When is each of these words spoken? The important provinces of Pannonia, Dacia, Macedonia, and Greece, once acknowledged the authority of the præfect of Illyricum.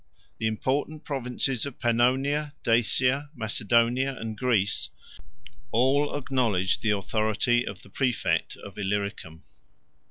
The 0.39 0.47
important 0.47 1.03
provinces 1.05 1.63
of 1.67 1.77
Pannonia, 1.77 2.55
Dacia, 2.63 3.29
Macedonia, 3.35 4.17
and 4.19 4.35
Greece, 4.35 4.89
once 5.71 6.11
acknowledged 6.17 6.81
the 6.81 6.89
authority 6.89 7.67
of 7.67 7.83
the 7.83 7.89
præfect 7.91 8.57
of 8.57 8.79
Illyricum. 8.79 9.43